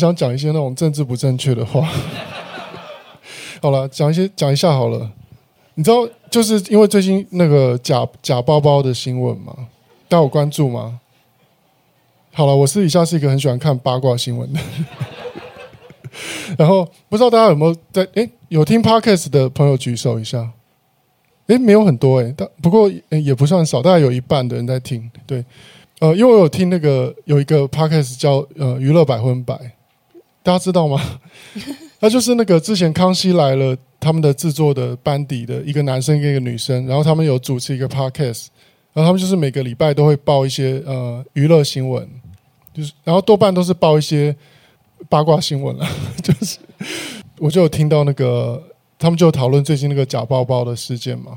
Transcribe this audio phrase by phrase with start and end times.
[0.00, 1.86] 想讲一些那种政治不正确的话。
[3.62, 5.10] 好了，讲一些讲一下好了。
[5.74, 9.54] 你知道，就是因为最近那个假假包包的新闻嘛，
[10.08, 10.98] 大家有关注吗？
[12.32, 14.58] 好了，我私底下是一个很喜欢看八卦新闻的。
[16.58, 18.06] 然后不知道大家有没有在？
[18.14, 20.50] 哎，有听 Podcast 的朋友举手一下。
[21.46, 25.10] 哎，没有很多哎，但不过也不算少，大概有一半的人在听。
[25.26, 25.44] 对。
[26.00, 29.54] 呃，因为我有听那个有一个 podcast 叫呃娱乐百分百，
[30.42, 31.00] 大家知道吗？
[32.00, 38.46] 他就是那个之前康熙来了他们的制作的班底的一个男生跟一个女生，然后他们有主持一个 podcast，
[38.94, 42.08] 然后他们就是每个礼拜都会报一些呃娱乐新闻，
[42.72, 44.34] 就是然后多半都是报一些
[45.10, 45.86] 八卦新闻了，
[46.22, 46.56] 就是
[47.38, 48.62] 我就有听到那个
[48.98, 51.36] 他们就讨论最近那个假包包的事件嘛，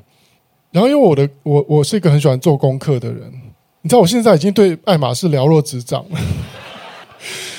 [0.71, 3.31] 然后因为我的我我是一个很喜欢做功课的人。
[3.85, 6.17] 你知道我现在已经对爱马仕了若指掌了。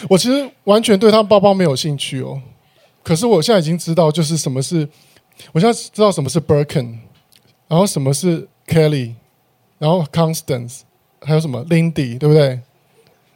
[0.08, 2.40] 我其实完全对他包包没有兴趣哦，
[3.02, 4.88] 可是我现在已经知道，就是什么是，
[5.52, 6.98] 我现在知道什么是 Birkin，
[7.68, 9.14] 然后什么是 Kelly，
[9.78, 10.80] 然后 Constance，
[11.20, 12.60] 还有什么 Lindy，对不对？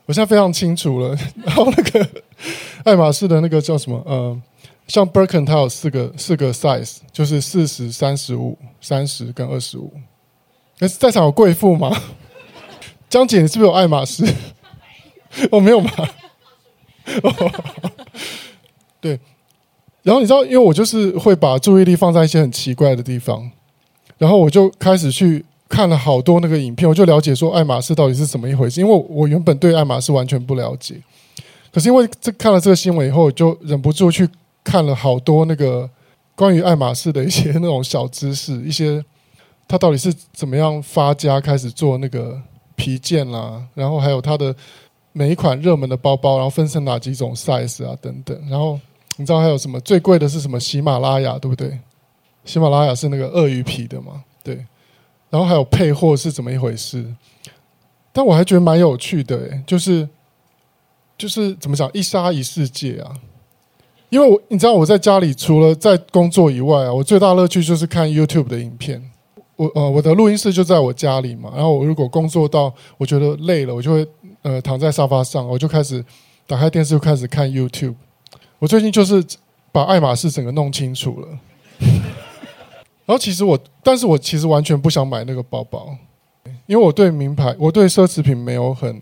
[0.06, 1.16] 我现在非常清楚了。
[1.44, 2.08] 然后那个
[2.84, 4.02] 爱马仕的那个叫什么？
[4.06, 4.40] 呃，
[4.86, 9.92] 像 Birkin 它有四个四个 size，就是四十、三十五、三十跟二十五。
[10.78, 11.90] 那在场有贵妇吗？
[13.10, 14.24] 江姐，你是不是有爱马仕？
[15.50, 15.90] 我、哦、没有吗？
[19.00, 19.18] 对。
[20.02, 23.50] 然后你知道，因为我就是会把注意力放在一些很奇怪的地方，
[24.16, 28.80] 然后我就开始去看了好多那个影片，我就了解说爱马仕到底是怎么一回事。
[28.80, 30.94] 因为我原本对爱马仕完全不了解，
[31.72, 34.28] 可是因为这看了这个新闻以后，就忍不住去
[34.64, 35.88] 看了好多那个
[36.34, 39.04] 关于爱马仕的一些 那种小知识，一些
[39.66, 42.40] 他到底是怎么样发家开始做那个。
[42.80, 44.54] 皮件啦，然后还有它的
[45.18, 48.40] 每一款热门的包包，然后分成哪几种 size 啊等等。
[48.48, 48.78] 然后
[49.16, 50.60] 你知道还有什么最贵的是什么？
[50.60, 51.76] 喜马拉雅对不对？
[52.44, 54.22] 喜马拉雅是那个鳄鱼皮的嘛？
[54.44, 54.64] 对。
[55.28, 57.04] 然后还有配货是怎么一回事？
[58.12, 60.08] 但我还觉得蛮有趣的，就是
[61.18, 63.12] 就是怎么讲一沙一世界啊。
[64.10, 69.02] 因为我你知道我在家里除了在工作以外啊，我最大乐趣就是看 YouTube 的影片。
[69.56, 71.50] 我呃，我的录音室就在我家里嘛。
[71.52, 74.06] 然后我如果工作到我觉得累了，我就会
[74.48, 76.02] 呃躺在沙发上，我就开始
[76.46, 77.96] 打开电视，就开始看 YouTube。
[78.58, 79.22] 我最近就是
[79.70, 81.28] 把爱马仕整个弄清楚了。
[83.04, 85.94] 然后其实我，但是我其实完全不想买那个包包，
[86.66, 88.98] 因为我对名牌，我对奢侈品没有很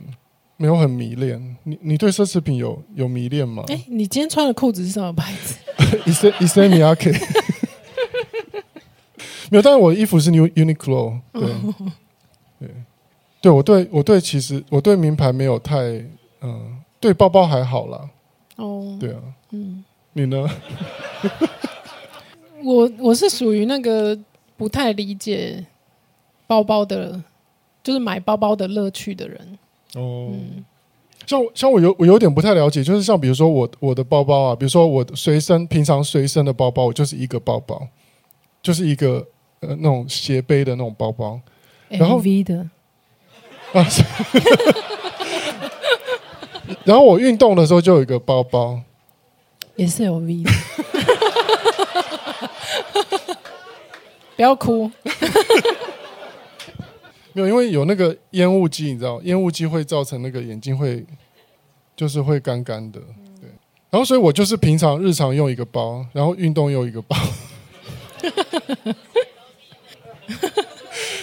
[0.57, 1.57] 没有很迷恋。
[1.63, 3.63] 你你对奢侈品有有迷恋吗？
[3.69, 5.55] 哎，你今天穿的裤子是什么牌子
[6.07, 7.17] ？Issey Miyake。
[9.51, 11.21] 没有，但是我的衣服是 New Uniqlo。
[11.33, 11.53] 对 对
[13.47, 15.77] 对，我对我对其实我对名牌没有太
[16.41, 18.11] 嗯，对包包还好啦。
[18.57, 19.21] 哦，对啊，
[19.53, 19.85] 嗯，
[20.15, 20.51] 你呢？
[22.65, 24.19] 我我是属于那个
[24.57, 25.65] 不太理解
[26.49, 27.23] 包包的，
[27.85, 29.59] 就是买包包的乐趣的人。
[29.95, 30.65] 哦，嗯、
[31.25, 37.87] 像像我有我有点不太了解，就是像比如说我我的包包啊，比如说我随身平常随身的包包，我就是一个包包，
[38.61, 39.25] 就是一个
[39.61, 41.41] 呃那种斜背的那种包包，
[41.89, 42.71] 然后 V 的啊，
[46.85, 48.81] 然后我运动的时候就有一个包包，
[49.75, 50.51] 也是 LV 的。
[54.37, 54.91] 不要哭，
[57.33, 61.05] 没有，因为有那个烟雾机，你知道，烟雾机会造成那个眼睛会，
[61.97, 63.01] 就是会干干的，
[63.41, 63.49] 对。
[63.89, 67.17] 然后，所以我就是平常日常用一个包，然后运动用一个包。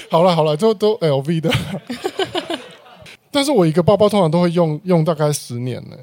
[0.09, 1.51] 好了好了，都都 LV 的，
[3.33, 5.97] 但是我一个包包通常都会用用大概十年呢。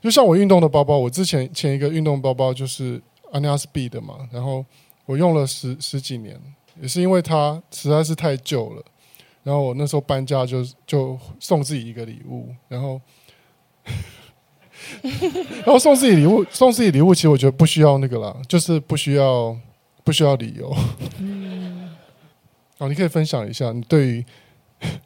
[0.00, 3.02] 就像我运动的包包，我之前前一个运动包包就是
[3.32, 4.64] Anya Speed 的嘛，然后。
[5.08, 6.38] 我用了十十几年，
[6.78, 8.84] 也是因为它实在是太旧了。
[9.42, 13.00] 然后我那时候搬家就就送自己一个礼物，然后
[15.00, 19.56] 然后送自己礼物，送自己礼物，其实我觉得不需要那个啦，就是不需要
[20.04, 20.76] 不需要理由。
[21.20, 21.88] 嗯，
[22.76, 24.26] 哦，你可以分享一下你对于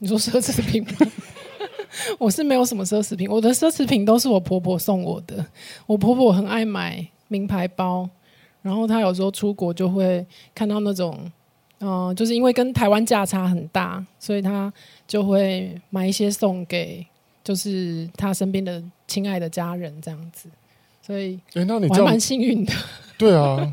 [0.00, 0.90] 你说奢侈品吗？
[2.18, 5.44] 我是没有什么奢侈品，我的奢侈品都是我婆婆送我的。
[5.86, 8.08] 我婆婆很爱买名牌包。
[8.62, 10.24] 然后她有时候出国就会
[10.54, 11.18] 看到那种，
[11.80, 14.72] 嗯、呃，就是因为跟台湾价差很大，所以她
[15.04, 17.04] 就会买一些送给，
[17.42, 20.48] 就是她身边的亲爱的家人这样子。
[21.04, 22.72] 所以，哎，那你这样我还蛮幸运的。
[23.18, 23.72] 对啊，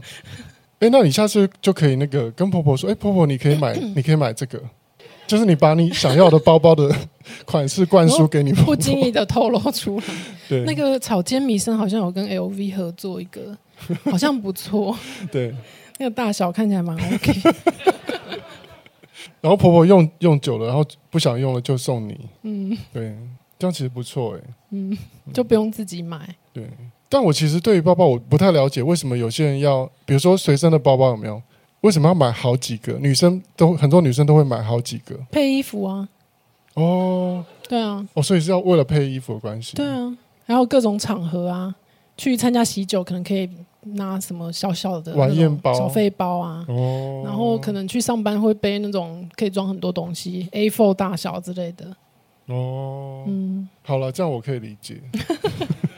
[0.79, 4.59] 哎，那你下次就可以那个跟婆婆说，哎，婆婆，你可以买，你可以买这个，
[5.29, 6.93] 就是你把你想要的包包的
[7.45, 10.05] 款式灌输给你婆婆，不经意的透露出来。
[10.49, 13.55] 对，那个草间弥生好像有跟 LV 合作一个。
[14.11, 14.93] 好像不错，
[15.31, 15.55] 对，
[15.99, 17.31] 那个大小看起来蛮 OK。
[19.39, 23.15] 然后婆婆用用久了，然后不想用了就送你，嗯，对，
[23.57, 24.97] 这样其实不错哎，嗯，
[25.31, 26.27] 就不用自己买。
[26.51, 26.69] 对，
[27.07, 31.41] 但我其实对于包包我不太了解，为什么有些人要，比如说随身的包包有没有？
[31.81, 32.93] 为什么要买好几个？
[32.93, 36.07] 女生都很多女生都会买好几个配衣服啊。
[36.73, 39.75] 哦，对啊，哦，所以是要为了配衣服的关系。
[39.75, 41.73] 对啊，还有各种场合啊，
[42.17, 43.49] 去参加喜酒可能可以。
[43.93, 51.85] 拿什么小小的晚宴包、小费包啊，哦，然后可能去上班会背那种可以装很多东西，A4 大小之类的。
[52.47, 55.01] 哦，嗯，好了，这样我可以理解。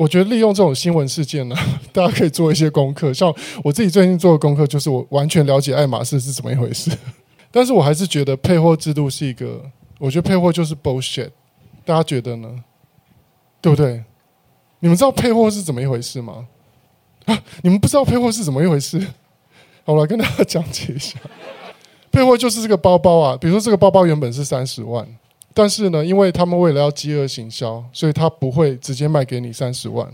[0.00, 1.54] 我觉得利用这种新闻事件呢，
[1.92, 3.12] 大家可以做一些功课。
[3.12, 3.30] 像
[3.62, 6.90] 我自己最近做的功课，就是我完全了解爱马仕是怎么一回事。
[7.52, 9.62] 但是我还是觉得配货制度是一个，
[9.98, 11.28] 我觉得配货就是 bullshit。
[11.84, 12.48] 大家觉得呢？
[13.60, 14.02] 对不对？
[14.78, 16.46] 你们知道配货是怎么一回事吗？
[17.26, 17.38] 啊！
[17.62, 18.98] 你们不知道配货是怎么一回事？
[19.84, 21.18] 好，我来跟大家讲解一下。
[22.10, 25.06] 配货就是这个包包啊，比如说这个包包原本是三十万，
[25.52, 30.08] 但是呢，因为他们为了要饥饿行销，所以他不会直接卖给你三十万，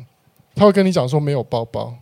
[0.55, 1.95] 他会跟你讲说没有包包，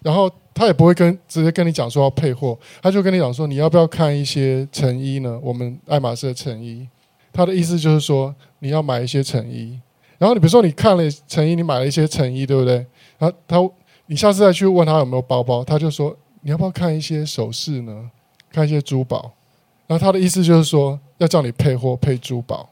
[0.00, 5.38] 然后他也不会跟直接跟你讲说要配货，他就跟你讲说你要不要看一些成衣呢？
[5.42, 6.86] 我们爱马仕的成衣，
[7.32, 9.80] 他的意思就是说你要买一些成衣，
[10.18, 12.86] 然后你比如说你看了成衣，你买了一些成衣，对不对？
[13.18, 13.70] 然后他。
[14.06, 18.10] 你下次再去问他有没有包包，他就说你要不要看一些首饰呢？
[18.50, 19.32] 看一些珠宝。
[19.86, 22.68] 然后他的意思就是说要叫你配货配珠宝。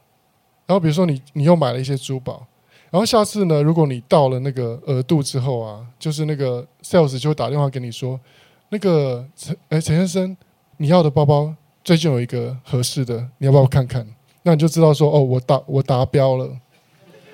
[0.70, 2.46] 然后比如说你你又买了一些珠宝，
[2.90, 8.20] 然后下次呢，如果你到了那个额度之后啊，就是那个 sales 就会打电话给你说，
[8.68, 10.36] 那个陈哎陈先生，
[10.76, 14.06] 你要的包包最近有一个合适的，你要不要看看？
[14.44, 16.48] 那你就知道说哦，我达我达标了。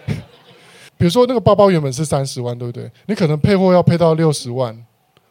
[0.97, 2.90] 比如说那个包包原本是三十万，对不对？
[3.05, 4.75] 你可能配货要配到六十万，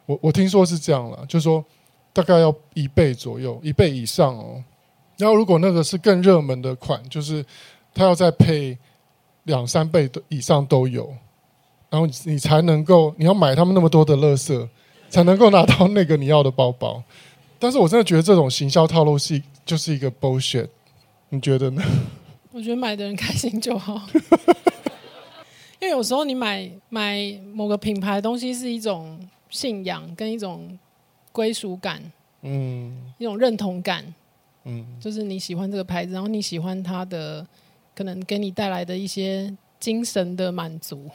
[0.06, 1.64] 我我听说是这样了，就是说
[2.12, 4.62] 大概要一倍左右，一倍以上哦。
[5.16, 7.42] 然后如果那个是更热门的款，就是
[7.96, 8.76] 它要再配
[9.44, 11.08] 两三倍以上都有，
[11.88, 14.68] 然后你才能够你要买他们那么多的垃圾，
[15.08, 17.02] 才能够拿到那个你要的包包。
[17.58, 20.68] 但是我真的觉得这种行销套路是就是一个 bullshit，
[21.30, 21.82] 你觉得呢？
[22.52, 24.02] 我觉得买的人开心就好。
[25.80, 27.18] 因为有时候你买买
[27.54, 30.78] 某个品牌的东西是一种信仰跟一种
[31.32, 32.02] 归属感，
[32.42, 34.04] 嗯，一种认同感，
[34.64, 37.46] 嗯，就是你喜欢这个牌子，然后你喜欢它的
[37.96, 41.10] 可能给你带来的一些精神的满足，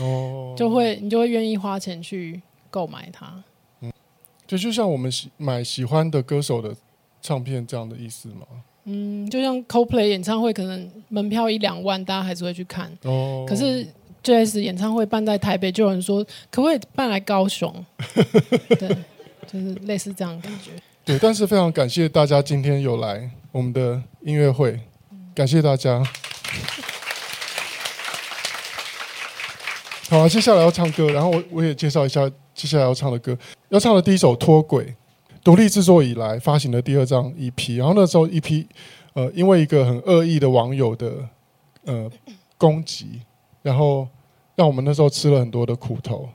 [0.00, 3.42] 哦，就会你就会愿意花钱去购买它。
[3.80, 3.92] 嗯，
[4.46, 6.74] 就就像我们喜买喜欢的歌手的
[7.22, 8.46] 唱片这样的意思吗？
[8.86, 12.92] 嗯，就像 Coldplay 演唱会，可能门票一两万，大家还是会去看。
[13.04, 13.86] 哦，可是
[14.22, 17.72] JS 演唱会办在台北，就有人说可不可以办来高雄？
[18.78, 18.88] 对，
[19.46, 20.72] 就是类似这样的感觉。
[21.04, 24.80] 对，但是非常感谢大家今天有来我们的音乐会，
[25.34, 26.00] 感谢大家。
[30.08, 33.36] 好，啊接下来要唱歌，然后我我也介绍一下接下来要唱的歌。
[33.68, 34.84] 要唱的第一首《脱轨》。
[35.42, 38.66] 独立制作以来发行的第二张 EP，然后那时候 EP，
[39.12, 41.28] 呃，因为一个很恶意的网友的
[41.84, 42.10] 呃
[42.56, 43.20] 攻击，
[43.60, 44.08] 然后
[44.54, 46.26] 让我们那时候吃了很多的苦头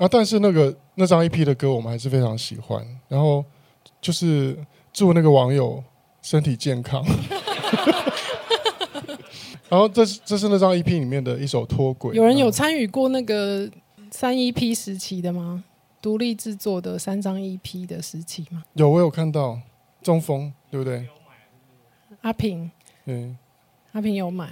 [0.00, 0.08] 啊。
[0.10, 3.44] 但是那个那张 EP 的歌我们还是非常喜欢，然后
[4.00, 4.58] 就是
[4.92, 5.80] 祝那个网友
[6.20, 7.04] 身体健康。
[9.68, 12.16] 然后这是这是那张 EP 里面的一首脱轨。
[12.16, 13.68] 有人有参与过那个
[14.10, 15.62] 三 EP 时期的吗？
[16.00, 18.62] 独立制作的三张 EP 的时期吗？
[18.74, 19.58] 有，我有看到
[20.00, 21.06] 中锋，对不对？
[22.22, 22.70] 阿平，
[23.04, 23.34] 对，
[23.92, 24.48] 阿平有买。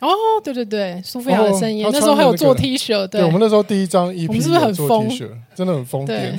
[0.00, 0.08] 哦，
[0.42, 2.88] 对对对，苏菲亚的声音，哦那时候还有做 T 恤。
[3.06, 5.08] 对，对，我们那时候第一张 EP，我们是不是很疯？
[5.54, 6.38] 真的很疯癫。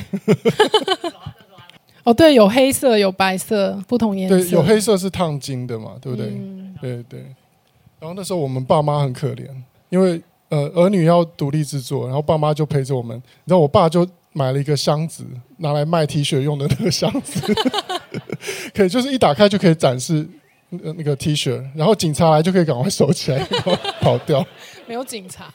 [2.04, 4.38] 哦，对，有黑色，有白色，不同颜色。
[4.38, 6.28] 对，有黑色是烫金的嘛，对不对？
[6.28, 7.26] 嗯、对对。
[8.04, 9.48] 然后那时候我们爸妈很可怜，
[9.88, 13.16] 因为呃儿女要独立制作，然后爸妈就陪着我们。
[13.16, 14.06] 你知道，我爸就。
[14.36, 15.24] 买了一个箱子，
[15.58, 17.40] 拿来卖 T 恤用的那个箱子，
[18.74, 20.28] 可以就是一打开就可以展示
[20.72, 24.44] 那个 T 恤，然后警察来就可以赶快收起来，然后跑掉。
[24.90, 25.54] 没有警察，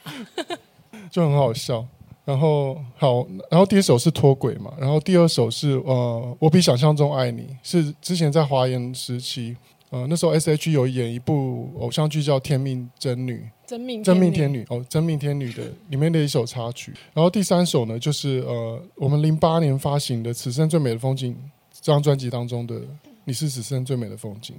[1.11, 1.85] 就很好笑。
[2.23, 9.57] 然后好，然后第一首是脱轨嘛，然后第二首是呃，我比想象中爱你，是之前在华研时期。
[9.91, 16.93] 呃，那时候 S H 有演一部偶像剧叫《天命真女》，真命真命天女哦，真命天女的里面的一首插曲。
[17.13, 21.33] 然后第三首呢，就是呃，我们零八年发行的《此生最美的风景》
[21.81, 22.75] 这张专辑当中的
[23.25, 24.55] 《你是此生最美的风景》，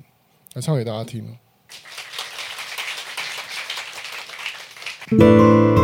[0.54, 1.24] 来唱给大家听。
[5.10, 5.79] 自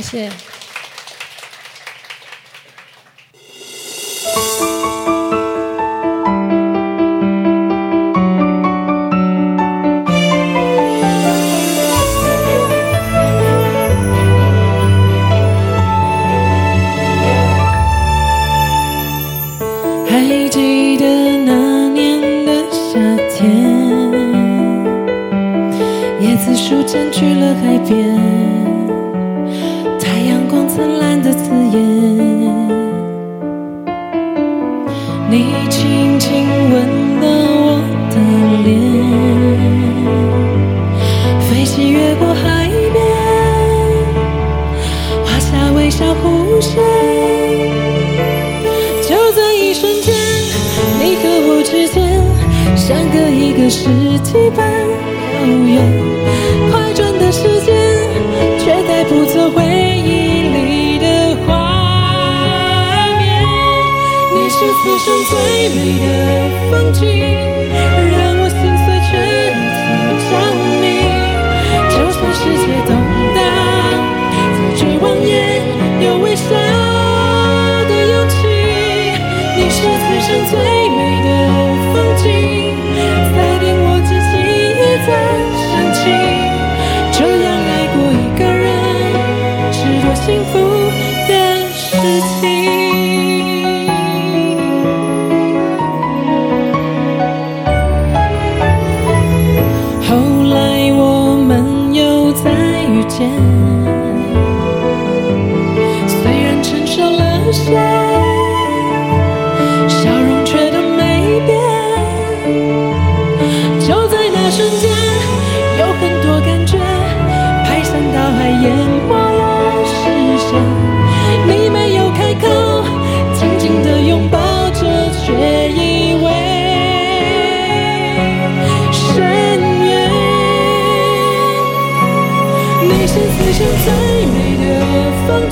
[0.00, 0.57] 谢谢。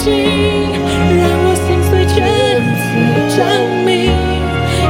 [0.07, 0.15] 心，
[1.19, 2.23] 让我心碎却
[2.63, 2.87] 如此
[3.35, 3.43] 着
[3.85, 3.91] 迷。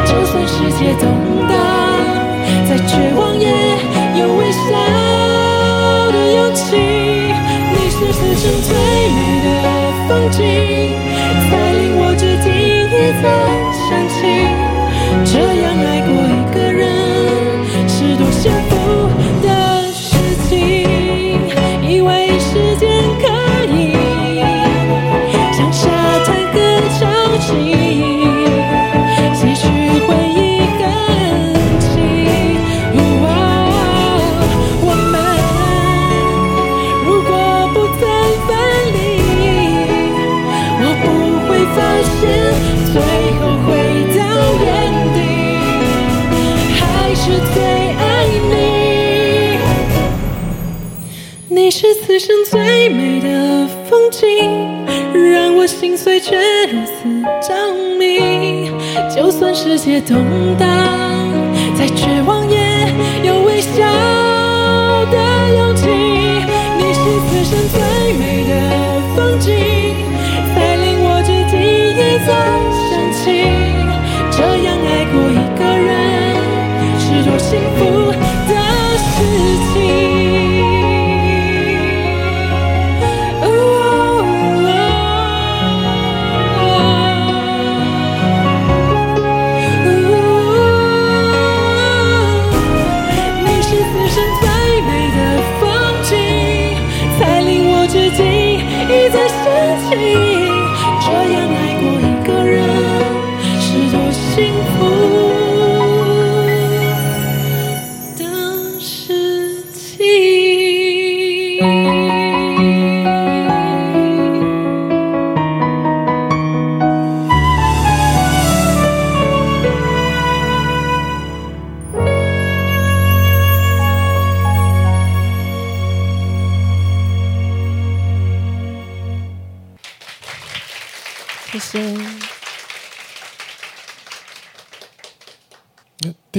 [0.05, 1.09] 就算世界动
[1.49, 1.57] 荡，
[2.69, 3.49] 再绝望也
[4.21, 4.69] 有微笑
[6.13, 6.77] 的勇气。
[6.77, 8.77] 你是此生最
[9.17, 9.49] 美的
[10.07, 10.45] 风景，
[11.49, 13.25] 才令我至今一再
[52.19, 54.27] 此生最美的风景，
[55.13, 58.71] 让我心碎却如此着迷。
[59.15, 60.17] 就算世界动
[60.57, 60.67] 荡，
[61.79, 62.57] 再绝望也
[63.23, 63.83] 有微笑
[65.13, 65.91] 的勇气。
[66.79, 67.79] 你是此生最
[68.15, 68.51] 美的
[69.15, 69.53] 风景，
[70.55, 72.27] 才令我至今一再
[72.89, 73.45] 想起。
[74.31, 75.93] 这样爱过一个人，
[76.99, 78.11] 是多幸福
[78.49, 78.57] 的
[79.05, 79.13] 事
[79.75, 80.56] 情。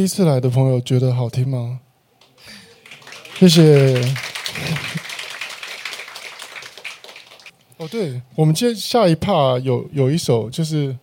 [0.08, 1.82] 一次来的朋友觉得好听吗？
[3.38, 3.62] 谢谢。
[7.76, 10.98] 哦，对，我们接下一趴有有一首，就是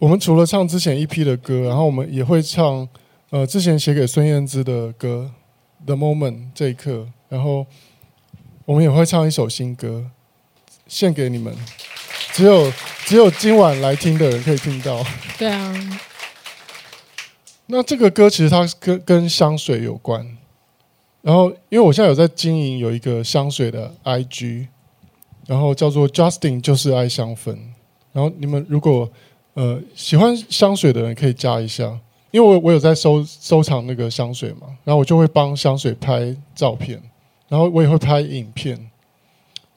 [0.00, 2.88] 我们除了唱之前一批的歌，然后我们也会唱
[3.28, 5.30] 呃之前写给孙燕姿的歌
[5.86, 7.64] 《The Moment》这一刻，然后
[8.64, 10.10] 我们也会唱一首新歌。
[10.88, 11.56] 献给你们，
[12.32, 12.72] 只有
[13.04, 15.06] 只有今晚来听的人可以听到。
[15.38, 16.00] 对啊。
[17.72, 20.26] 那这个歌其实它跟跟香水有关，
[21.22, 24.66] 然后因为我现在有在经营有一个香水的 IG，
[25.46, 27.56] 然后叫做 Justin 就是爱香氛，
[28.12, 29.08] 然后你们如果
[29.54, 31.84] 呃喜欢香水的人可以加一下，
[32.32, 37.00] 因为我我有在收收藏那个香水嘛，然后我就会帮香水拍照片，
[37.48, 38.90] 然后我也会拍影片，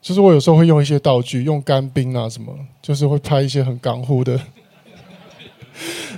[0.02, 4.40] 就是我有时候会用一些道具，用干冰啊什么，就是会拍一些很港呼的。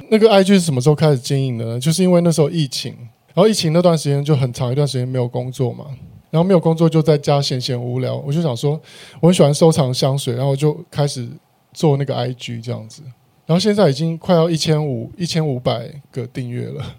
[0.10, 1.80] 那个 IG 是什么时候开始经营的呢？
[1.80, 2.96] 就是因为那时候疫情，
[3.34, 5.86] 然后疫情那段时间就很长一段时间没有工作嘛，
[6.30, 8.80] 然后没有工作就在家闲闲无聊，我就想说
[9.20, 11.28] 我很喜欢收藏香水，然后就开始
[11.74, 13.02] 做那个 IG 这样子，
[13.46, 16.96] 然后现在已经快要一千五一千五百个订阅了，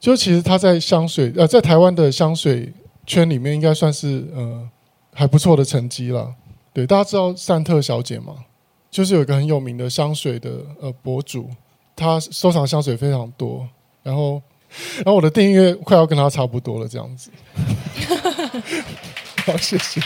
[0.00, 2.72] 就其实他在香水呃在台湾的香水
[3.06, 4.68] 圈里面应该算是呃
[5.12, 6.34] 还不错的成绩了。
[6.72, 8.34] 对，大家知道善特小姐吗？
[8.90, 11.48] 就是有一个很有名的香水的呃博主。
[11.94, 13.68] 他收藏香水非常多，
[14.02, 14.40] 然后，
[14.96, 17.30] 然后我的订阅快要跟他差不多了，这样子。
[19.44, 20.00] 好，谢谢。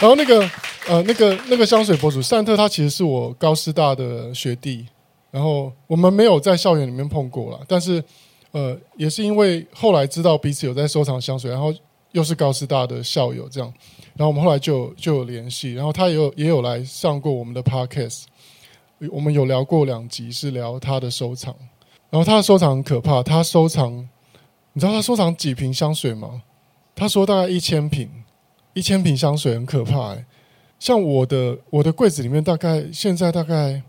[0.00, 0.40] 然后那个
[0.88, 4.86] 呃，那个那个香水博主善特，他其实是我高师大的学弟，
[5.30, 8.02] 然后我们没有在校园里面碰过了，但是
[8.50, 11.72] 呃，也是因为后来知道彼此有在收藏香水，然后
[12.10, 13.72] 又是高师大的校友，这样，
[14.16, 18.24] 然后我们后来就就有联系，然后他也有也有来上过我们的 podcast。
[19.10, 21.54] 我们有聊过两集，是聊他的收藏。
[22.10, 24.08] 然后他的收藏很可怕，他收藏，
[24.74, 26.42] 你知道他收藏几瓶香水吗？
[26.94, 28.08] 他说大概一千瓶，
[28.74, 30.24] 一千瓶香水很可怕哎。
[30.78, 33.82] 像我的我的柜子里面，大概现在大概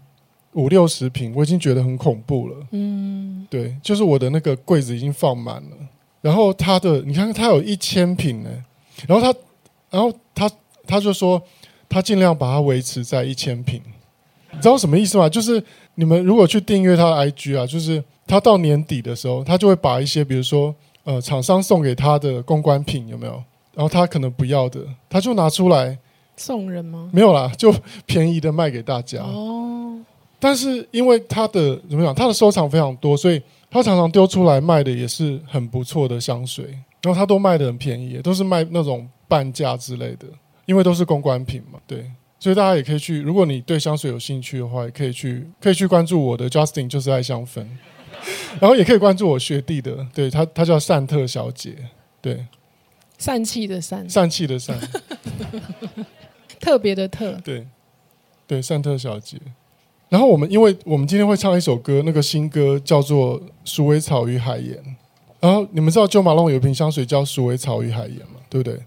[0.53, 2.67] 五六十瓶，我已经觉得很恐怖了。
[2.71, 5.77] 嗯，对，就是我的那个柜子已经放满了。
[6.21, 8.49] 然后他的，你看他有一千瓶呢。
[9.07, 9.39] 然后他，
[9.89, 10.49] 然后他
[10.87, 11.41] 他就说，
[11.89, 13.81] 他尽量把它维持在一千瓶。
[14.53, 15.27] 你知道什么意思吗？
[15.27, 15.61] 就是
[15.95, 23.33] 你们如果去订阅他的 IG 啊，就是他到年底的时候，他就会把一些，比如说呃，厂商送给他的公关品有没有？
[23.73, 25.97] 然后他可能不要的，他就拿出来
[26.37, 27.09] 送人吗？
[27.11, 27.73] 没有啦，就
[28.05, 29.19] 便宜的卖给大家。
[29.23, 29.99] 哦。
[30.39, 36.65] 但是因为他的怎么讲，他的收藏非常多，所以他常常丢出来卖的也是很不错的香水，
[37.01, 40.27] 然后他都卖的很便宜，都是卖那种半价之类的，
[40.65, 42.05] 因为都是公关品嘛，对。
[42.43, 47.65] 所以大家也可以去，如果你对香水有兴趣的话，也可以去，可以去关注我的 Justin 就是爱香氛，
[48.59, 51.73] 然后也可以关注我学弟的，对他，他叫善特小姐，
[52.21, 52.45] 对，
[53.17, 54.77] 散气的散，散气的散，
[56.59, 57.65] 特别的特，对，
[58.45, 59.37] 对，善特小姐。
[60.09, 64.75] 然后我们，因为我们今天会唱一首歌，那个新歌叫做《鼠尾草与海盐》，
[65.39, 68.41] 然后你们知道 Jo Malone 有一瓶香水叫《鼠尾草与海盐》嘛？
[68.49, 68.81] 对不对？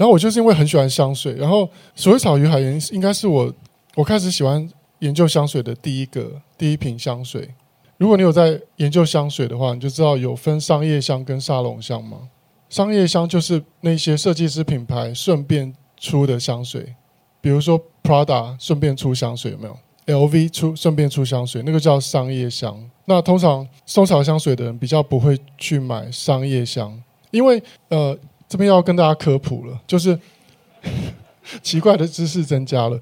[0.00, 3.52] 然后我就是因为很喜欢香水，然后鼠尾草与海盐应该是我
[3.94, 4.66] 我开始喜欢
[5.00, 7.46] 研究香水的第一个第一瓶香水。
[7.98, 12.16] 如果你有在研究香水的话，你就知道有分商业香跟沙龙香嘛。
[12.70, 16.94] 商业香就是那些设计师品牌顺便出的香水，
[17.42, 22.74] 比如说 Prada 顺便出香水有没有？LV 出顺便出香水，那个叫商业香。
[23.04, 26.98] 那通常收藏香水的人比较不会去买商业香，
[27.32, 28.18] 因为呃。
[28.50, 30.18] 这边要跟大家科普了，就是
[31.62, 33.00] 奇怪的知识增加了，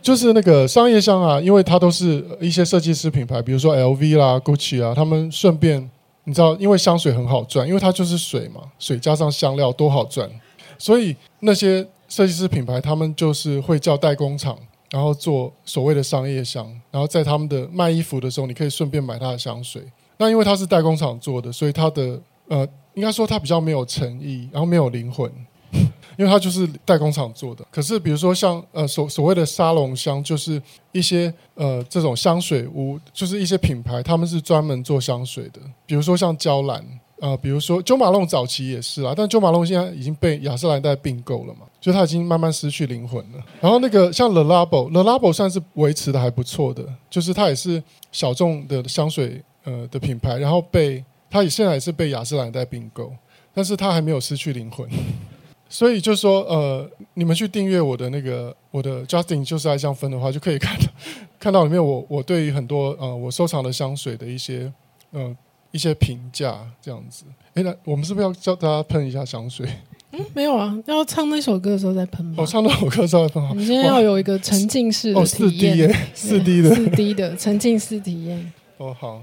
[0.00, 5.90] 就是那个商业香啊，因为它都是一些设计师品牌，比如说 LV 啦、Gucci 啊，他们顺便
[6.22, 10.30] 你知道，因为香水很好赚，因为它就是水嘛，水加上香料都好赚，
[10.78, 14.56] 所以那些设计师品牌他们就是会叫代工厂，
[14.92, 19.82] 然后做所谓的商业香，然后在他们的卖衣服的时候，你可以顺便买他的香水。
[20.18, 22.68] 那因为它是代工厂做的，所以它的呃。
[22.94, 25.30] 应该说它比较没有诚意，然后没有灵魂，
[26.16, 27.64] 因为它就是代工厂做的。
[27.70, 35.60] 可是比如说像呃所所谓的沙龙香，就是一些呃这种香水屋，就是一些品牌，他们是专门做香水的。
[35.86, 36.84] 比如说像娇兰，
[37.20, 43.44] 呃，比如说 Jo Malone 早期也是啊，但 Jo Malone 现在已经被雅诗兰黛并购了嘛，所以它已经慢慢失去灵魂了。
[43.60, 51.04] 然后那个像 Le Labo，Le Labo 算是维持的还不错的，就是它也是小众的香水呃的品牌，然后被。
[51.34, 53.12] 他也现在也是被雅诗兰黛并购，
[53.52, 54.88] 但是他还没有失去灵魂，
[55.68, 60.86] 所以就说呃，你们去订阅我的那个我的 Justin 就是爱香氛的话，就可以看到
[61.40, 64.72] 看到里面我我对于很多呃我收藏的香水的一些
[65.10, 65.36] 呃
[65.72, 67.24] 一些评价这样子。
[67.54, 69.68] 哎，那我们是不是要教大家喷一下香水？
[70.12, 72.44] 嗯，没有啊，要唱那首歌的时候再喷吧？
[72.44, 73.52] 我、哦、唱那首歌的时候再喷好。
[73.56, 78.52] 你今天要有一个沉浸式的体验，四 D 的四 D 的沉浸式体验。
[78.76, 79.20] 哦，好。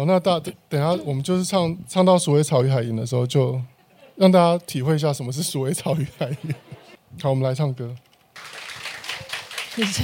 [0.00, 3.60] 好，那大等下我们就是唱唱到《鼠尾草与海萤》的时候，就
[4.16, 6.36] 让大家体会一下什么是《鼠尾草与海萤》。
[7.22, 7.94] 好，我们来唱歌。
[9.74, 10.02] 谢谢。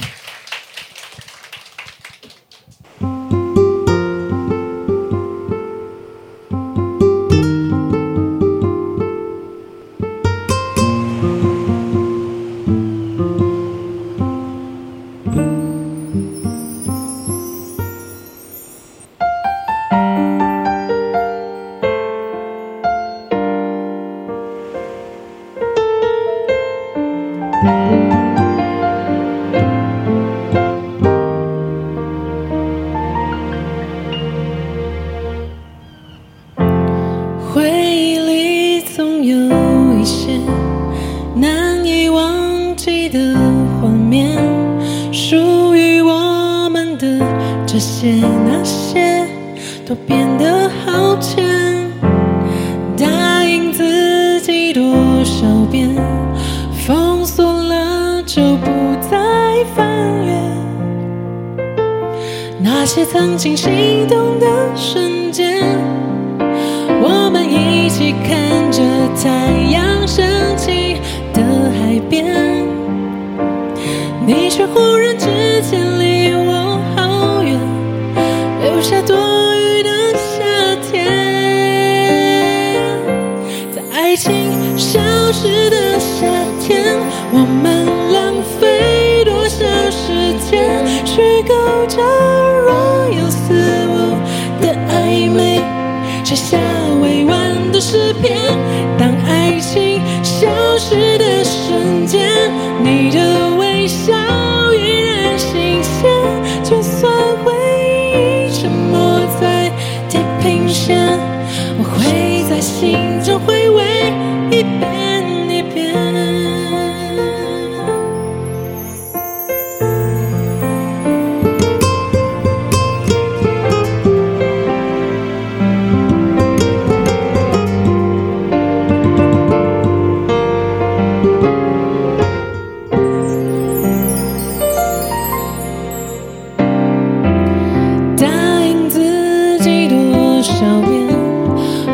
[140.59, 141.07] 脚边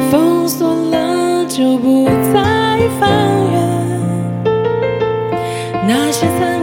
[0.08, 3.10] 封锁了就不再翻
[3.50, 3.58] 阅
[5.88, 6.61] 那些曾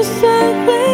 [0.00, 0.89] 就算会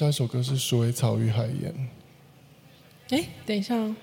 [0.00, 1.74] 下一首歌是《鼠尾草与海盐》。
[3.14, 3.94] 哎，等一下哦，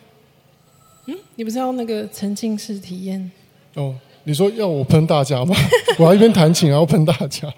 [1.08, 3.32] 嗯，你不是要那个沉浸式体验？
[3.74, 5.56] 哦，你说要我喷大家吗？
[5.98, 7.52] 我要一边弹琴，然后喷大家。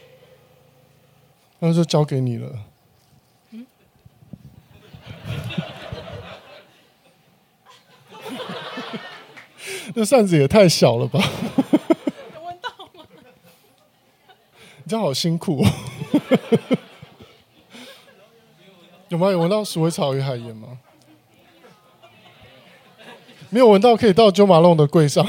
[1.60, 2.50] 那就交给你了。
[9.94, 11.22] 那扇子也太小了吧？
[12.34, 13.04] 有闻到吗？
[14.78, 15.70] 你这样好辛苦哦。
[19.08, 19.30] 有吗？
[19.30, 20.78] 有闻到鼠尾草与海盐吗？
[23.50, 25.26] 没有闻到，可以到九马龙的柜上。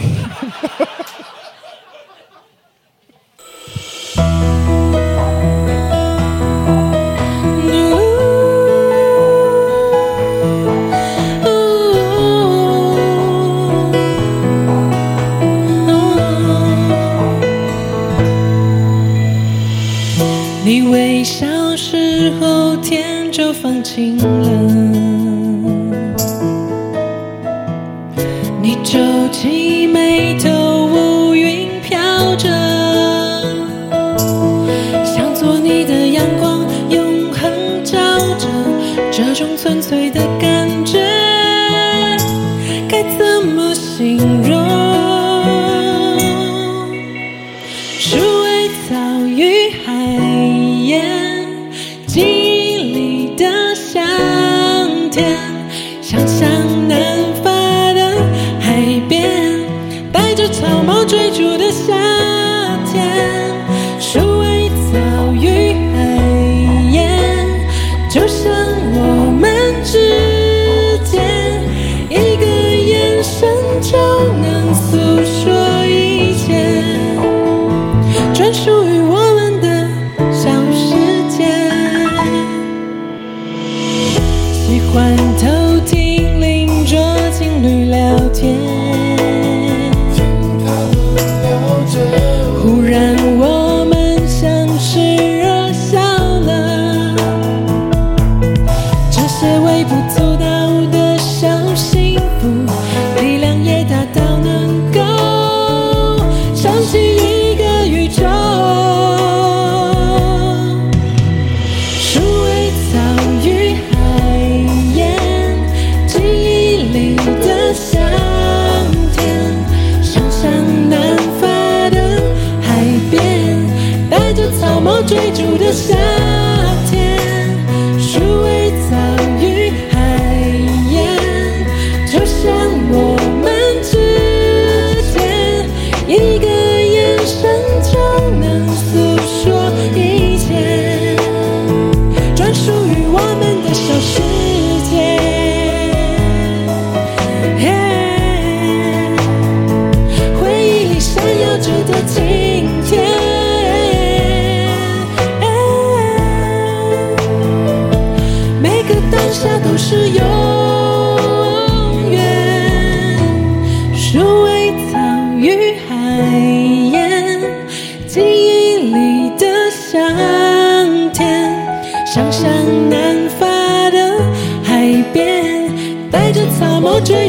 [20.83, 24.49] 微笑时候，天就放晴了。
[28.61, 28.99] 你皱
[29.31, 30.49] 起眉头，
[30.87, 31.99] 乌云飘
[32.35, 32.49] 着，
[35.03, 37.51] 想做你的阳光，永恒
[37.83, 37.97] 照
[38.37, 38.47] 着。
[39.11, 40.99] 这种纯粹的感觉，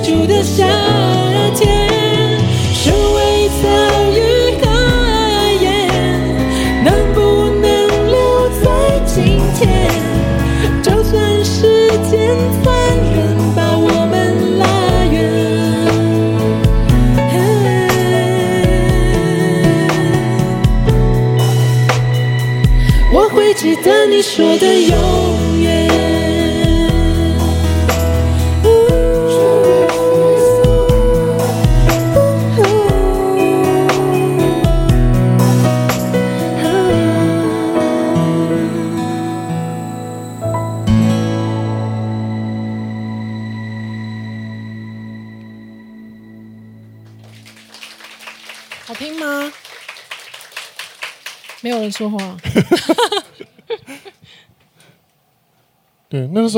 [0.02, 0.99] 住的下。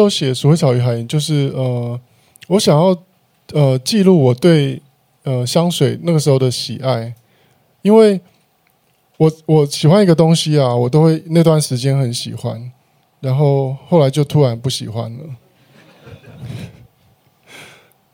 [0.02, 1.98] 候写《鼠尾草与海盐》，就是呃，
[2.48, 2.96] 我想要
[3.52, 4.82] 呃记录我对
[5.22, 7.14] 呃香水那个时候的喜爱，
[7.82, 8.20] 因为
[9.16, 12.70] 我我喜欢一个东西啊，我都会那段时间很喜欢，
[13.20, 15.24] 然后后来就突然不喜欢了。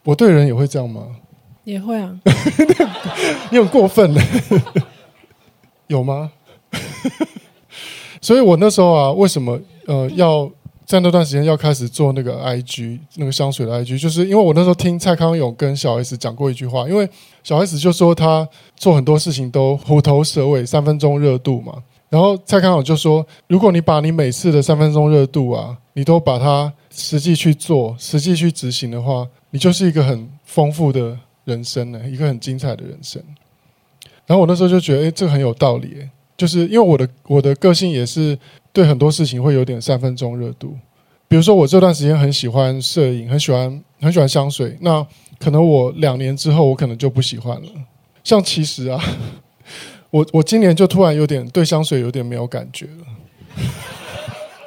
[0.04, 1.16] 我对人也会这样吗？
[1.64, 2.18] 也会啊，
[3.50, 4.22] 你很过分呢，
[5.88, 6.32] 有吗？
[8.20, 10.50] 所以我那时候啊，为什么呃要
[10.88, 17.06] 在那段时间要开始做那个 IG 那个香水的 IG，就是因为我那时候听蔡康永跟小 S 讲过一句话，因为
[17.44, 21.74] 小 S 就说他做很多事情都虎头蛇尾，三分钟热度嘛。
[22.08, 31.14] 然后蔡康永就说，如果你把你每次的三分钟热度啊，你都把它实际去做，实际去执行的话，你就是一个很丰富的
[31.44, 33.22] 人生呢，一个很精彩的人生。
[34.26, 38.38] 然后我那时候就觉得，哎，这个很有道理，就是因为我的我的个性也是
[38.78, 40.72] 对很多事情会有点三分钟热度。
[41.26, 45.04] 比如说，我这段时间很喜欢摄影，很喜欢很喜欢香水，那
[45.40, 47.68] 可能我两年之后，我可能就不喜欢了。
[48.22, 49.02] 像其实啊，
[50.10, 52.86] 我我今年就突然有点对香水有点没有感觉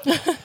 [0.04, 0.16] 了，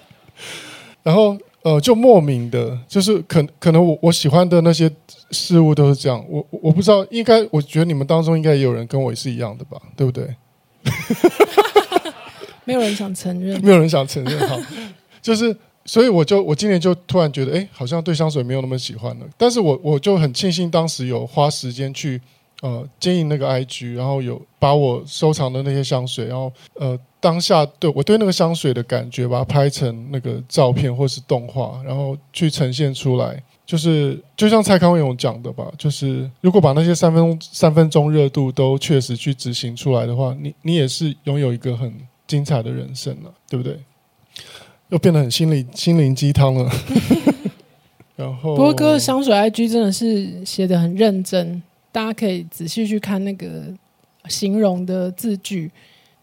[1.02, 4.88] 然后呃，就莫名的，就是可可能我我喜欢的那些
[5.32, 6.24] 事物都是这样。
[6.28, 10.32] 我我不知道，应该我觉得你们当中应该也有人跟我是一样的吧，对不对？
[12.66, 14.38] 没有人想承认，没有人想承认。
[14.46, 14.58] 哈，
[15.22, 15.56] 就是。
[15.88, 19.26] 所以我就我今年就突然觉得，哎，好像对香水没有那么喜欢了。
[19.38, 22.20] 但是我我就很庆幸当时有花时间去
[22.60, 33.40] 呃经营那个 IG，然后有把我收藏的那些香水，然后呃当下对我对那个香水的感觉，把它拍成那个照片或是动画，然后去呈现出来。
[33.64, 41.94] 就是就像蔡康永讲的吧，就是如果把那些三分三分钟热度都确实去执行出来的话，你你也是拥有一个很
[42.27, 43.79] 精彩的人生了，对不对？
[44.89, 46.70] 又变得很心灵心灵鸡汤了。
[48.16, 51.62] 然后，不过哥香水 IG 真的是写的很认真，
[51.93, 53.64] 大家可以仔细去看那个
[54.29, 55.70] 形容的字句，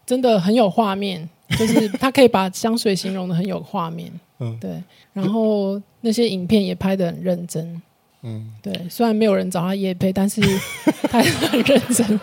[0.04, 1.28] 真的很有画面，
[1.58, 4.10] 就是他可以把香水形容的很有画面。
[4.40, 4.82] 嗯，对。
[5.12, 7.80] 然后那些影片也拍的很认真。
[8.22, 8.72] 嗯，对。
[8.88, 10.40] 虽然没有人找他夜配，但是
[11.08, 12.20] 他也很认真。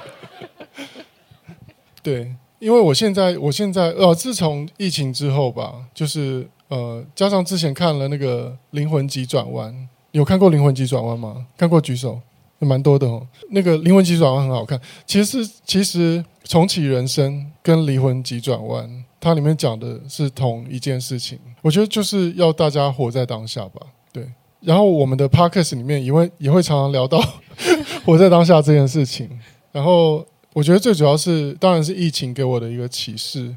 [2.03, 9.73] 对，因为我现在，我现在呃，自从疫情之后吧，就是呃，加上之前看了那个《灵魂急转弯》，
[10.11, 11.47] 有看过《灵魂急转弯》吗？
[11.57, 12.21] 看过举手，
[12.59, 13.25] 也蛮多的哦。
[13.49, 18.87] 那个《灵魂急转弯》很好看，其实其实重启人生跟《灵魂急转弯》，
[19.19, 21.39] 它里面讲的是同一件事情。
[21.63, 23.81] 我觉得就是要大家活在当下吧。
[24.13, 27.19] 对，然后我们的 Podcast 里面也会也会常常聊到
[28.05, 29.27] 活在当下这件事情，
[29.71, 30.23] 然后。
[30.53, 33.55] 我觉得最主要是，当然是疫情给我的一个启示，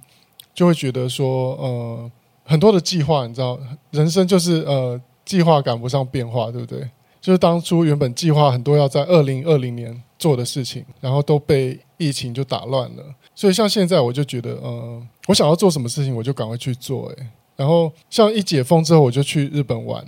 [0.55, 2.11] 就会觉得说，呃，
[2.45, 3.59] 很多的计划，你知道，
[3.91, 6.89] 人生就是呃，计划赶不上变化，对不对？
[7.21, 13.03] 就是当初原本计划很多要在二零二零年做的事情，然后都被疫情就打乱了。
[13.35, 17.09] 所以像现在，我就觉得，呃，我想要做什么事情，我就赶快去做。
[17.09, 17.27] 诶，
[17.57, 20.05] 然后像一解封之后，我就去日本玩，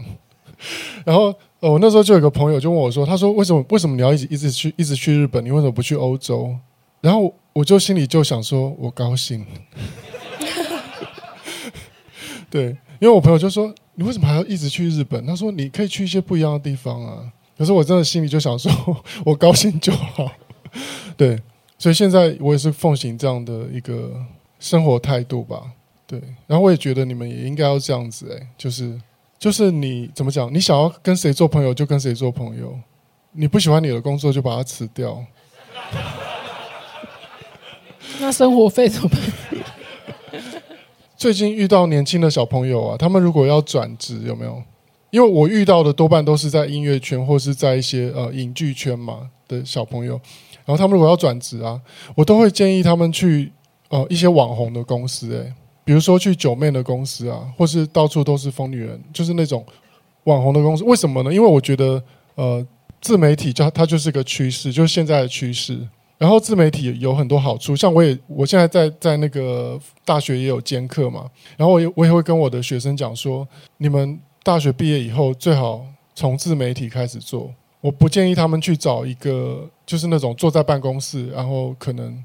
[1.04, 1.34] 然后。
[1.60, 5.42] 呃，我那时候就有个朋友就问我说：“他说为什么为什么你要一直一直去一直去日本？
[5.42, 6.54] 你为什么不去欧洲？”
[7.06, 9.46] 然后我就心里就想说，我高兴。
[12.50, 12.64] 对，
[12.98, 18.72] 因为我朋友就说：“你为什么还要一直去日本？”他说：“你可以去一些不一样的地方啊。”可是我真的心里就想说，
[19.24, 20.28] 我高兴就好。
[21.16, 21.40] 对，
[21.78, 24.12] 所以现在我也是奉行这样的一个
[24.58, 25.62] 生活态度吧。
[26.08, 29.00] 对，然后我也觉得你们也应该要这样子，哎，就是
[29.38, 30.52] 就是你怎么讲？
[30.52, 32.76] 你想要跟谁做朋友就跟谁做朋友，
[33.30, 35.24] 你不喜欢你的工作就把它辞掉。
[38.20, 39.20] 那生活费怎么办？
[41.16, 44.62] 最近遇到年轻的小朋友啊，他们如果要转职，有没有？
[45.10, 50.20] 因为我遇到的多半都是在音乐圈或是在一些呃影剧圈嘛的小朋友，
[50.64, 51.80] 然后他们如果要转职啊，
[52.14, 53.50] 我都会建议他们去
[53.88, 55.52] 呃一些网红的公司，诶，
[55.84, 59.64] 比如说去九妹的公司啊，或是到处都是疯女人，就是那种
[60.24, 60.84] 网红的公司。
[60.84, 61.32] 为什么呢？
[61.32, 62.02] 因为我觉得
[62.34, 62.66] 呃
[63.00, 65.78] 自媒体就它就是个趋势，就是现在的趋势。
[66.18, 73.46] 然后自媒体有很多好处，像我也我现在在在那个大学也有兼课嘛，然后我也我也会跟我的学生讲说，
[73.76, 77.52] 你们大学毕业以后最好从自媒体开始做，
[77.82, 82.24] 我不建议他们去找一个就是那种坐在办公室，然后可能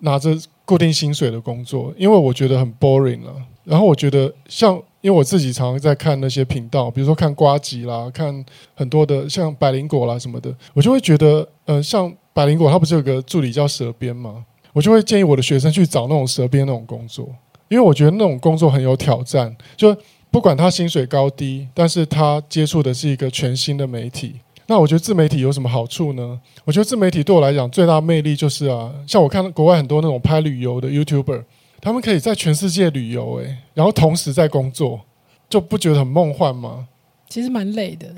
[0.00, 3.34] 拿着固定薪水的工作，因为我觉得很 boring 了。
[3.64, 12.14] 然后我觉得像，因为我自己常常在看那些频道，比如说看瓜吉啦，看很多的像百灵果啦什么的，我就会觉得，呃，像。
[12.32, 14.44] 百灵果，他不是有个助理叫蛇编吗？
[14.72, 17.28] 我就会建议我的学生去找那种蛇编那种工作，
[17.68, 19.54] 因为我觉得那种工作很有挑战。
[19.76, 19.94] 就
[20.30, 24.36] 不管他薪水高低，但是他接触的是一个全新的媒体。
[24.66, 26.40] 那我觉得自媒体有什么好处呢？
[26.64, 31.42] 我觉得自媒体对我来讲最大魅力就是啊，像我看国外很多那种拍旅游的 YouTuber，
[31.82, 35.02] 他们可以在全世界旅游，诶，然后同时在工作，
[35.50, 36.88] 就不觉得很梦幻吗？
[37.28, 38.14] 其实蛮累的，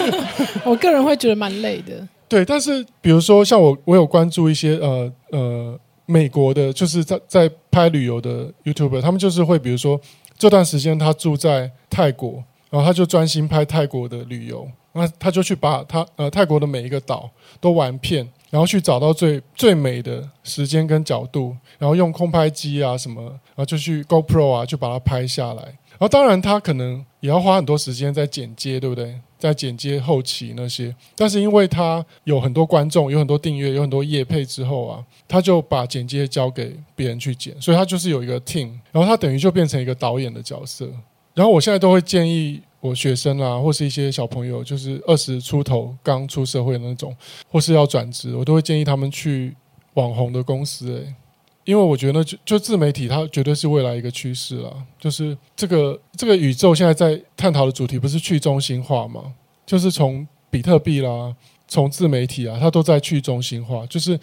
[0.66, 2.06] 我个人会觉得蛮累的。
[2.28, 10.00] 对，但是比如说像我，我有关注一些呃呃美国的，就是在在拍旅游的 YouTuber，他们就是会比如说
[10.36, 29.18] 这段时间他住在泰国，然后他就专心拍泰国的旅游，那他就去把他呃泰国的每一个岛都玩遍，然后去找到最最美的时间跟角度，然后用空拍机啊什么，然后就去 GoPro 啊就把它拍下来，然后当然他可能也要花很多时间在剪接，对不对？
[29.38, 40.88] 在剪接后期那些，但是因为他有很多观众，有很多订阅，有很多业配之后啊，他就把剪接交给别人去剪，所以他就是有一个 team，然后他等于就变成一个导演的角色。
[41.34, 47.14] 然后我现在都会建议我学生啊，或是一些小朋友，就是二十出头刚出社会的那种，
[47.50, 49.54] 或是要转职，我都会建议他们去
[49.94, 51.14] 网红的公司，欸。
[51.66, 54.72] 因为我觉得就就自媒体，它绝对是未来一个趋势了。
[54.98, 59.34] 就是这个这个宇宙现在在探讨的主题不是去中心化吗？
[59.66, 61.34] 就是从比特币啦，
[61.66, 63.84] 从自媒体啊，它都在去中心化。
[63.86, 64.18] 就是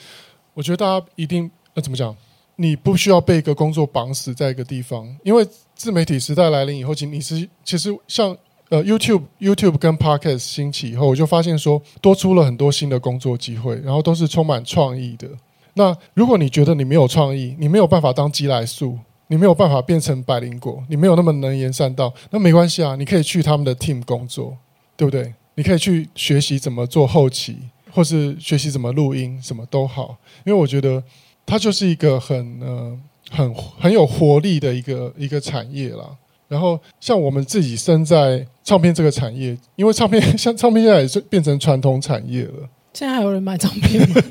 [0.54, 2.16] 我觉得大家一定呃怎么讲？
[2.56, 8.38] 你不需要被一个工作绑死在一个地方，因为自媒体时代来临以后，其实你是其实像
[8.70, 15.28] 呃 YouTube YouTube 跟 Podcast 兴起以后，我就发现说多出了很多新的工作机会，然后都是充满创意的。
[15.76, 18.98] 那如果你觉得你没有创意，你没有办法当鸡来素，
[19.28, 24.56] 你没有办法变成百灵果，你没有那么能言善道，那没关系啊，你可以去他们的 team 工作，
[24.96, 25.34] 对不对？
[25.56, 27.58] 你可以去学习怎么做后期，
[27.92, 30.18] 或是学习怎么录音，什么都好。
[30.46, 31.04] 因为我觉得
[31.46, 32.98] 它就是一个很呃
[33.32, 36.06] 很很有活力的一个一个产业啦。
[36.48, 42.70] 然后像我们自己身在唱片这个产业，因为唱片 像唱片现在也是变成传统产业了。
[42.94, 44.22] 现在还有人买唱片吗？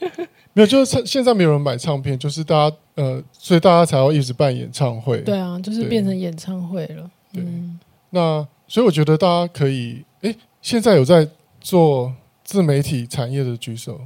[0.58, 5.18] 没有，就是现在没有人买唱片，就是大家呃，所以大家才要一直办演唱会。
[5.18, 7.08] 对啊，就是变成演唱会了。
[7.32, 7.78] 对，嗯，
[8.10, 11.28] 那所以我觉得大家可以，哎，现在有在
[11.60, 14.00] 做自媒体产业的举手。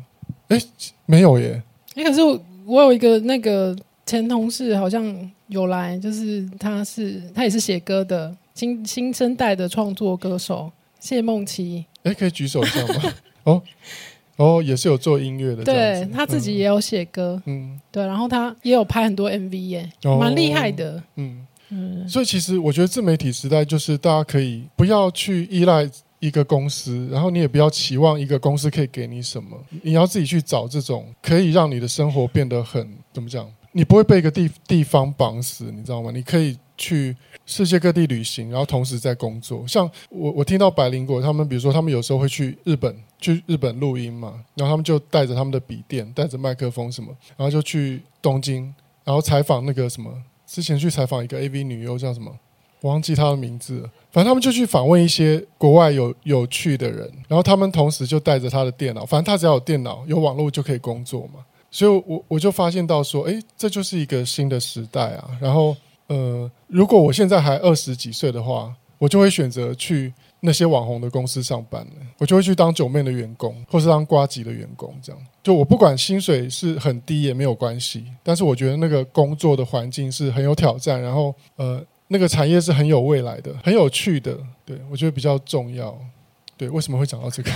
[0.48, 0.60] 哎，
[1.06, 1.62] 没有耶。
[1.94, 3.74] 哎，可是我我有一个那个
[4.04, 11.86] 前同事，好像有来，就是他是他也是写歌的新新生代的创作歌手谢梦琪。
[12.02, 13.12] 哎，可以举手一下吗？
[13.44, 13.62] 哦。
[14.36, 21.46] 哦，也是有做音乐的，对，他自己也有写歌，嗯，对，然后他也有拍很多 MV 耶，哦、蛮厉害的，嗯嗯。
[21.74, 36.10] 嗯，所以其实我觉得自媒体时代就是大家可以不要去依赖一个公司，然后你也不要期望一个公司可以给你什么，你要自己去找这种可以让你的生活变得很怎么讲，你不会被一个地地方绑死，你知道吗？
[36.12, 37.16] 你可以去。
[37.44, 39.66] 世界各地旅行，然后同时在工作。
[39.66, 50.08] 像我，我听到百灵果他们，比如说他们有时候会去日本，去日本录音嘛，然后他们就带着他们的笔电，带着麦克风什么，然后就去东京，然后采访那个什么，
[50.46, 52.32] 之前去采访一个 AV 女优叫什么，
[52.80, 53.90] 我忘记她的名字了。
[54.12, 61.44] 反正他们就去访问一些国外有有趣的人，然后他们同时就带着他的电脑，反正他只要有电脑、有网络就可以工作嘛。
[61.72, 65.30] 所以我我就发现到说，诶，这就是一个新的时代啊。
[65.40, 65.76] 然后。
[66.12, 71.86] 呃，如果我现在还二十几岁的话，我就会选择去那些网红的公司上班，
[72.18, 75.22] 我就会去当九妹的员工，或是当瓜吉的员工，这样。
[75.42, 84.36] 就我不管薪水是很低也没有关系，但是我觉得那个工作的环境是很有挑战，然后呃，那个产业是很有未来的，很有趣的。
[84.66, 85.98] 对，我觉得比较重要。
[86.58, 87.50] 对，为什么会讲到这个？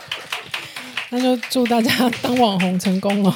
[1.10, 3.34] 那就祝大家当网红成功了。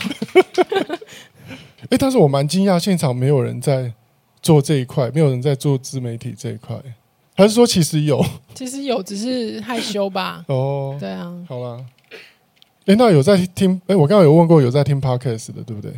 [1.91, 3.93] 哎，但是我蛮惊讶，现场没有人在。
[4.49, 6.75] 做这一块，没有人在做自媒体这一块，
[7.37, 8.25] 还是说其实有？
[8.55, 10.43] 其实有，只是害羞吧。
[10.49, 11.85] 哦，对啊，好啦。
[12.87, 13.79] 哎，那有在听？
[13.89, 15.93] 哎，我刚刚有问过有在听 Podcast 的，对不对？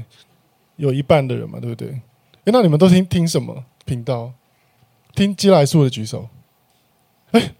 [0.78, 1.90] 有一半的人嘛，对不对？
[1.90, 4.32] 哎，那你们都听听什么频道？
[5.14, 6.26] 听基来素的举手。
[7.30, 7.53] 哎，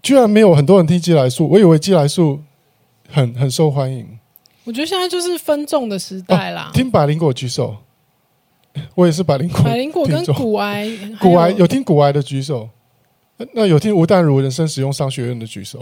[0.00, 2.40] 居然没有很多人听基来素，我以为基来素
[3.10, 4.18] 很很受欢迎。
[4.64, 6.70] 我觉得现在就是分众的时代啦。
[6.70, 7.76] 哦，听百灵果举手。
[8.94, 10.88] 我也是百灵果，百灵果跟骨癌，
[11.20, 12.68] 骨癌有听骨癌的举手，
[13.52, 15.80] 那有听吴淡如人生使用商学院的举手。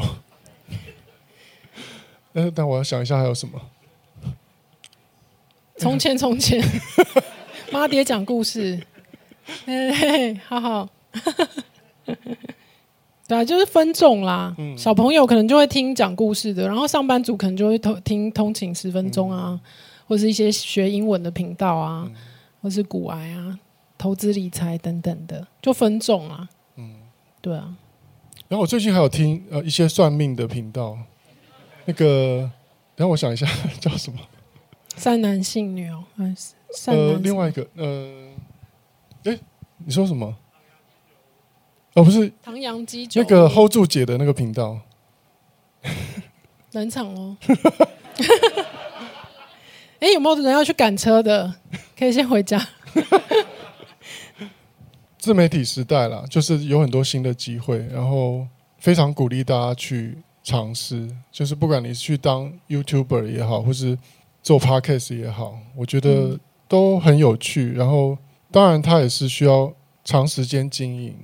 [2.32, 3.60] 但但我要想一下还有什么？
[5.76, 6.62] 从前从前，
[7.72, 8.80] 妈爹讲故事，
[9.66, 10.88] 嘿嘿，好好。
[13.26, 14.54] 对啊，就是分众啦。
[14.58, 19.60] 嗯、小朋友可能就会听讲故事的，然后上班族可能就会通听通勤十分钟啊，嗯、
[20.08, 22.04] 或是一些学英文的频道啊。
[22.06, 22.14] 嗯
[22.62, 23.58] 或是股癌啊，
[23.96, 26.48] 投资理财等等的，就分众啊。
[26.76, 26.94] 嗯，
[27.40, 27.76] 对啊。
[28.48, 30.98] 然后我最近还有听呃一些算命的频道，
[31.84, 32.50] 那个，
[32.96, 33.46] 等下我想一下
[33.80, 34.18] 叫什么？
[34.96, 36.54] 善男信女哦，还是
[36.90, 38.32] 呃另外一个呃，
[39.24, 39.38] 哎，
[39.78, 40.36] 你说什么？
[41.94, 44.78] 哦，不是唐阳鸡酒，那个 hold 住姐的那个频道，
[46.72, 47.36] 冷场哦。
[50.00, 51.54] 哎，有没有人要去赶车的？
[52.00, 52.58] 可以先回家。
[55.18, 58.46] 自媒体时代啦，就是有很多新的机会，然后
[58.78, 61.14] 非常鼓励大家去尝试。
[61.30, 63.98] 就是不管你去当 YouTuber 也好，或是
[64.42, 67.72] 做 Podcast 也好，我觉得都很有趣。
[67.72, 68.16] 然后，
[68.50, 69.70] 当然它也是需要
[70.02, 71.14] 长时间经营。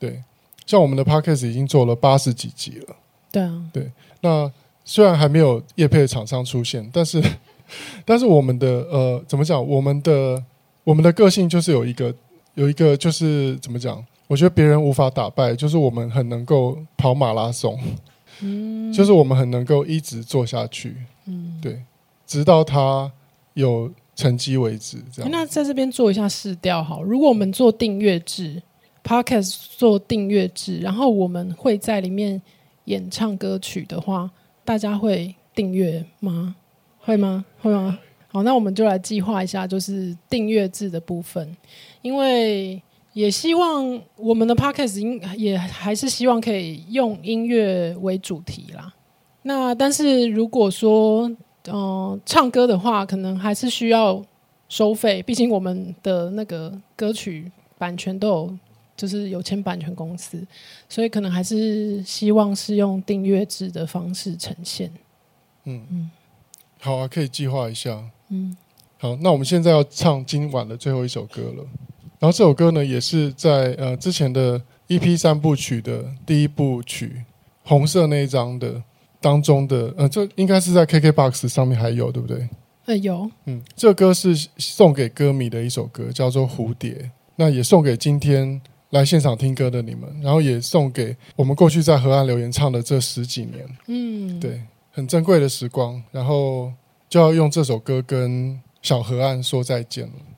[0.00, 0.20] 对，
[0.66, 2.96] 像我们的 Podcast 已经做了八十几集了。
[3.30, 3.92] 对啊，对。
[4.20, 4.50] 那
[4.84, 7.22] 虽然还没有业配的厂商出现，但是。
[8.04, 9.66] 但是我们的呃，怎么讲？
[9.66, 10.42] 我们的
[10.84, 12.14] 我们的个性就是有一个
[12.54, 14.04] 有一个就是怎么讲？
[14.26, 17.78] 我觉得别人无法打败，就是我们很能够跑马拉松，
[18.40, 20.96] 嗯，就是我们很能够一直做下去，
[21.26, 21.82] 嗯，对，
[22.26, 23.12] 直到他
[23.52, 24.96] 有成绩为止。
[25.12, 25.30] 这样。
[25.30, 28.62] 那在这边做一下试调好，如果我们做订阅制
[29.04, 32.40] ，Podcast 做订阅制，然后我们会在里面
[32.86, 34.30] 演唱歌曲的话，
[34.64, 36.56] 大家会订阅吗？
[37.04, 37.44] 会吗？
[37.60, 37.98] 会吗？
[38.28, 41.56] 好，那我们就来计划一下，就是订阅制的部分，
[42.02, 42.82] 因为
[43.12, 48.92] 也希望我们的 podcast 应也还是希望可以用音乐为主题啦。
[49.42, 51.28] 那但是如果说
[51.66, 54.20] 嗯、呃、唱歌的话，可能还是需要
[54.68, 58.58] 收费，毕竟我们的那个歌曲版权都有，
[58.96, 60.44] 就是有签版权公司，
[60.88, 64.90] 所以可能还是希望是用订阅制的方式呈现。
[65.64, 66.10] 嗯嗯。
[66.84, 67.98] 嗯好啊，可以计划一下。
[68.28, 68.54] 嗯，
[68.98, 71.64] 好，那我们现在要唱今晚的最后一首歌了。
[72.18, 77.22] 然后这首歌呢，也是在呃之前的 EP 三部曲的第一部曲
[77.62, 78.82] 红色那一张的
[79.18, 82.46] 当中的，呃，这应该是在 KKBOX 上面还有，对不对？
[82.84, 83.30] 呃，有。
[83.46, 86.92] 嗯，这个歌是送给歌迷的一首歌，叫做《蝴蝶》。
[87.36, 88.60] 那也送给今天
[88.90, 93.66] 来现场听歌的你们，然后也送给我们过去在河岸留言唱的这十几年。
[93.86, 94.60] 嗯，对，
[94.94, 96.02] 很珍贵的时光。
[96.10, 96.72] 然后
[97.08, 100.33] 就要用这首歌跟小河岸说再见了。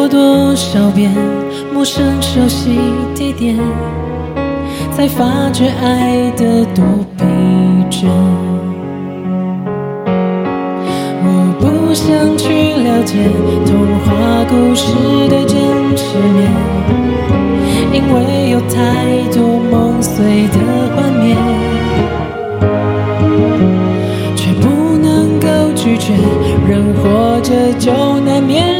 [0.00, 1.12] 过多少遍
[1.74, 2.78] 陌生熟悉
[3.14, 3.54] 地点
[4.92, 6.82] 才发觉爱的多
[7.18, 7.24] 疲
[7.90, 8.08] 倦。
[11.22, 11.28] 我
[11.60, 13.18] 不想去了解
[13.66, 13.76] 童
[14.06, 14.88] 话故事
[15.28, 15.58] 的真
[15.94, 16.50] 实面，
[17.92, 20.56] 因为有太多梦碎的
[20.96, 21.36] 幻灭，
[24.34, 26.14] 却不能够拒绝。
[26.66, 28.79] 人活着就难免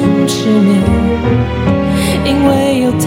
[0.00, 0.80] 总失眠，
[2.24, 3.06] 因为有太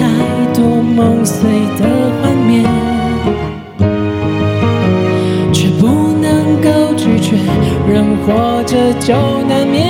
[0.53, 1.81] 多梦碎的
[2.21, 2.63] 画面，
[5.51, 5.87] 却不
[6.21, 7.37] 能够拒绝。
[7.91, 9.15] 人活着就
[9.49, 9.82] 难免。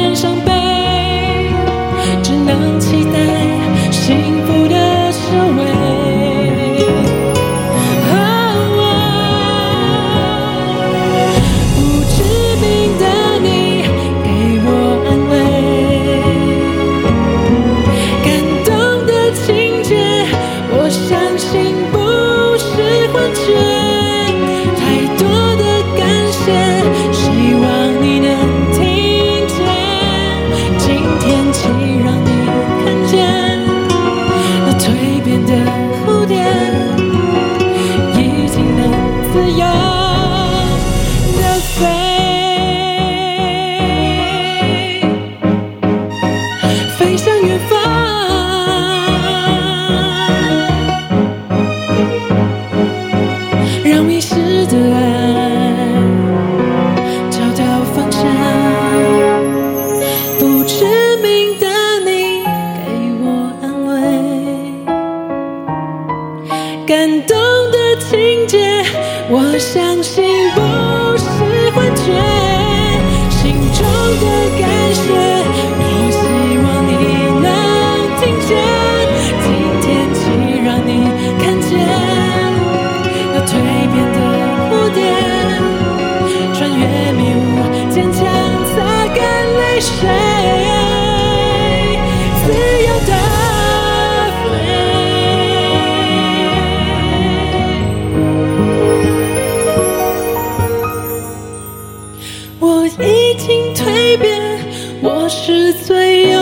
[105.05, 106.32] 我是最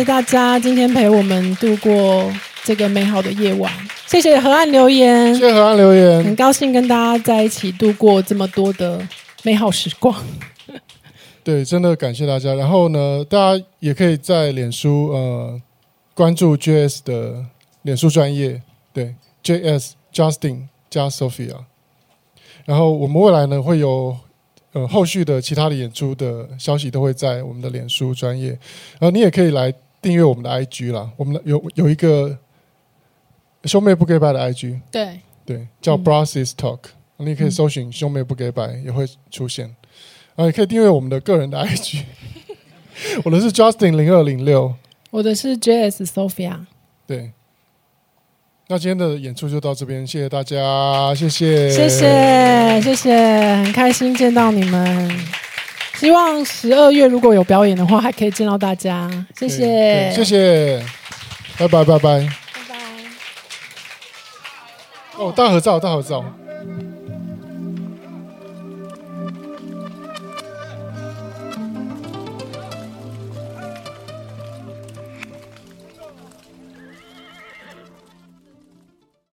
[0.00, 2.32] 谢，大家今天陪我们度过
[2.64, 3.70] 这个美好的夜晚。
[4.06, 9.06] 谢谢河岸留言，谢谢河岸留言，很高兴跟大家在一起度过这么多的
[9.42, 10.24] 美好时光。
[11.44, 12.54] 对，真的感谢大家。
[12.54, 15.60] 然后呢，大家也可以在脸书呃
[16.14, 17.44] 关注 JS 的
[17.82, 18.62] 脸书专业，
[18.94, 21.56] 对，JS Justin 加 Sophia。
[22.64, 24.16] 然后我们未来呢会有。
[24.72, 28.50] 呃，后续的其他的演出的消息都会在我们的脸书专业，
[29.00, 31.10] 然后你也可以来订阅我们的 IG 啦。
[31.16, 32.38] 我们的有有一个
[33.64, 35.20] 兄妹不给拜的 IG，对。
[35.46, 36.78] 对，叫 Brasses Talk，
[37.18, 39.74] 嗯，你也可以搜寻兄妹不给拜也会出现，
[40.36, 42.04] 啊也可以订阅我们的个人的 IG，
[43.24, 44.72] 我的是 Justin 零二零六，
[45.10, 46.66] 我的是 JS Sophia，
[47.04, 47.32] 对。
[48.68, 55.49] 那今天的演出就到这边，谢谢大家，谢谢，谢谢，谢谢，很开心见到你们。
[56.00, 59.06] 希望十二月如果有表演的话，还可以见到大家。
[59.38, 60.82] 谢谢，谢谢，
[61.58, 62.28] 拜拜，拜拜，拜
[62.70, 62.76] 拜。
[65.18, 66.24] 哦，大合照，大合照。